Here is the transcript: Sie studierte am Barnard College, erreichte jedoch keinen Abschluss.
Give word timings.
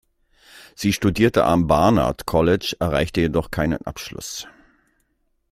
Sie 0.75 0.93
studierte 0.93 1.43
am 1.45 1.67
Barnard 1.67 2.25
College, 2.25 2.75
erreichte 2.79 3.21
jedoch 3.21 3.51
keinen 3.51 3.85
Abschluss. 3.85 4.47